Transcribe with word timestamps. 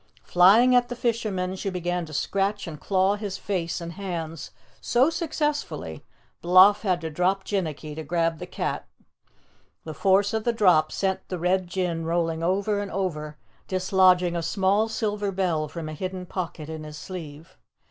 Flying 0.23 0.73
at 0.75 0.89
the 0.89 0.95
fisherman, 0.95 1.55
she 1.55 1.69
began 1.69 2.07
to 2.07 2.11
scratch 2.13 2.65
and 2.65 2.81
claw 2.81 3.17
his 3.17 3.37
face 3.37 3.79
and 3.79 3.91
hands 3.93 4.49
so 4.81 5.11
successfully 5.11 6.03
Bloff 6.41 6.81
had 6.81 7.01
to 7.01 7.11
drop 7.11 7.43
Jinnicky 7.43 7.93
to 7.95 8.01
grab 8.01 8.39
the 8.39 8.47
cat. 8.47 8.87
The 9.83 9.93
force 9.93 10.33
of 10.33 10.43
the 10.43 10.53
drop 10.53 10.91
sent 10.91 11.29
the 11.29 11.37
Red 11.37 11.67
Jinn 11.67 12.03
rolling 12.03 12.41
over 12.41 12.79
and 12.79 12.89
over, 12.89 13.37
dislodging 13.67 14.35
a 14.35 14.41
small 14.41 14.87
silver 14.89 15.31
bell 15.31 15.67
from 15.67 15.87
a 15.87 15.93
hidden 15.93 16.25
pocket 16.25 16.67
in 16.67 16.83
his 16.83 16.97
sleeve. 16.97 17.55